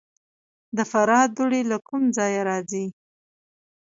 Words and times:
د 0.77 0.79
فراه 0.91 1.25
دوړې 1.35 1.61
له 1.71 1.77
کوم 1.87 2.03
ځای 2.17 2.33
راځي؟ 2.49 2.85